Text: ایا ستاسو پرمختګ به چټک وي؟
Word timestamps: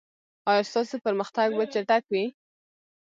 ایا 0.49 0.63
ستاسو 0.69 0.95
پرمختګ 1.05 1.47
به 1.57 1.65
چټک 1.73 2.03
وي؟ 2.11 2.25